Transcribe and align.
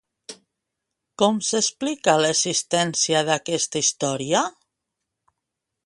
Com 1.23 1.37
s'explica 1.49 2.17
l'existència 2.23 3.23
d'aquesta 3.29 3.83
història? 3.87 4.43